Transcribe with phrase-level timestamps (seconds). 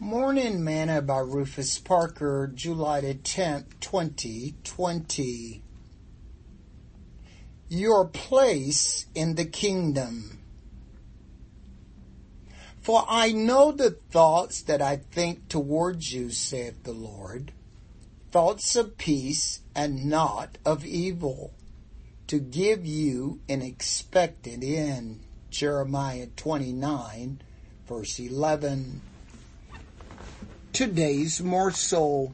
[0.00, 5.60] Morning Manna by Rufus Parker, July the 10th, 2020.
[7.68, 10.38] Your place in the kingdom.
[12.80, 17.50] For I know the thoughts that I think towards you, saith the Lord,
[18.30, 21.54] thoughts of peace and not of evil,
[22.28, 25.24] to give you an expected end.
[25.50, 27.42] Jeremiah 29,
[27.88, 29.02] verse 11
[30.78, 32.32] today's morsel.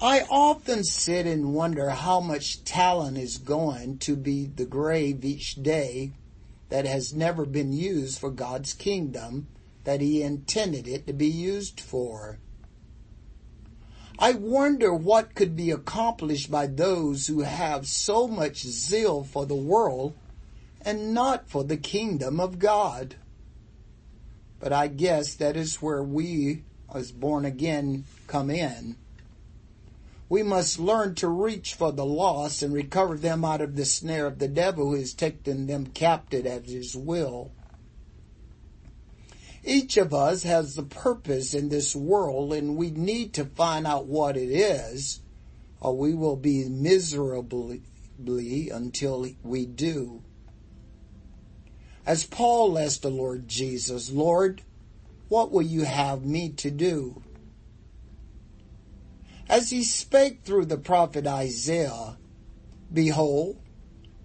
[0.00, 5.56] I often sit and wonder how much talent is going to be the grave each
[5.56, 6.12] day
[6.70, 9.46] that has never been used for God's kingdom
[9.84, 12.38] that he intended it to be used for.
[14.18, 19.54] I wonder what could be accomplished by those who have so much zeal for the
[19.54, 20.14] world
[20.80, 23.16] and not for the kingdom of God.
[24.58, 26.62] But I guess that is where we
[26.94, 28.96] as born again come in,
[30.28, 34.26] we must learn to reach for the lost and recover them out of the snare
[34.26, 37.52] of the devil who has taken them captive at his will.
[39.64, 44.06] Each of us has the purpose in this world and we need to find out
[44.06, 45.20] what it is
[45.80, 47.82] or we will be miserably
[48.26, 50.22] until we do.
[52.06, 54.62] As Paul asked the Lord Jesus, Lord,
[55.32, 57.22] what will you have me to do?
[59.48, 62.18] As he spake through the prophet Isaiah,
[62.92, 63.56] Behold,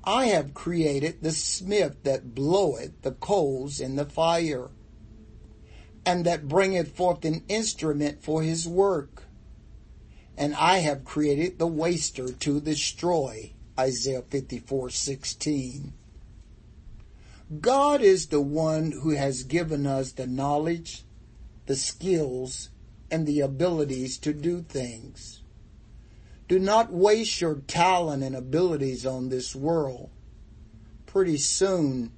[0.04, 4.68] I have created the smith that bloweth the coals in the fire,
[6.06, 9.24] and that bringeth forth an instrument for his work.
[10.38, 13.54] And I have created the waster to destroy.
[13.80, 15.94] Isaiah 54, 16.
[17.62, 21.06] God is the one who has given us the knowledge,
[21.66, 22.70] the skills,
[23.10, 25.42] and the abilities to do things.
[26.50, 30.10] Do not waste your talent and abilities on this world.
[31.06, 32.12] Pretty soon,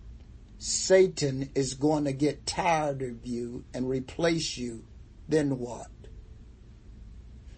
[0.58, 4.84] Satan is going to get tired of you and replace you.
[5.28, 5.92] Then what?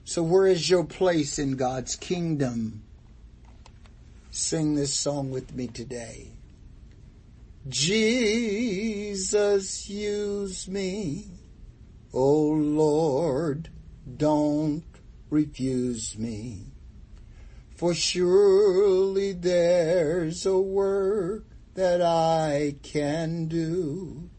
[0.03, 2.83] So where is your place in God's kingdom?
[4.29, 6.33] Sing this song with me today.
[7.67, 9.09] Jesus,
[9.87, 11.27] use me.
[12.11, 13.69] Oh Lord,
[14.17, 14.83] don't
[15.29, 16.73] refuse me.
[17.75, 21.45] For surely there's a work
[21.75, 24.29] that I can do.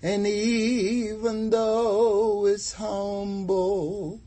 [0.00, 4.20] And even though it's humble,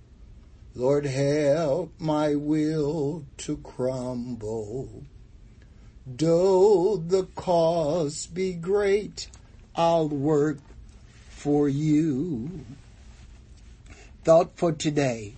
[0.74, 5.06] Lord help my will to crumble.
[6.08, 9.28] Though the cause be great,
[9.76, 10.60] I'll work
[11.32, 12.64] for you.
[14.24, 15.34] Thought for today.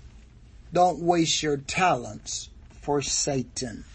[0.73, 2.49] Don't waste your talents
[2.81, 3.85] for Satan.